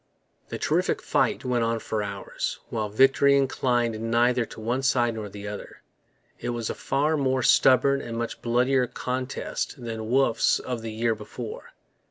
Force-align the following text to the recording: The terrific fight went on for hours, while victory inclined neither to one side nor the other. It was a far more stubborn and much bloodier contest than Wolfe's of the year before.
The 0.49 0.57
terrific 0.57 0.99
fight 0.99 1.45
went 1.45 1.63
on 1.63 1.77
for 1.77 2.01
hours, 2.01 2.57
while 2.71 2.89
victory 2.89 3.37
inclined 3.37 4.01
neither 4.01 4.45
to 4.47 4.59
one 4.59 4.81
side 4.81 5.13
nor 5.13 5.29
the 5.29 5.47
other. 5.47 5.83
It 6.39 6.49
was 6.49 6.71
a 6.71 6.73
far 6.73 7.15
more 7.15 7.43
stubborn 7.43 8.01
and 8.01 8.17
much 8.17 8.41
bloodier 8.41 8.87
contest 8.87 9.75
than 9.79 10.09
Wolfe's 10.09 10.57
of 10.57 10.81
the 10.81 10.91
year 10.91 11.13
before. 11.13 11.73